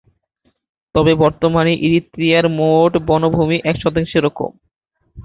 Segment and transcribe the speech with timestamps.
[0.95, 4.53] তবে বর্তমানে ইরিত্রিয়ার মোট বনভূমি এক শতাংশেরও কম।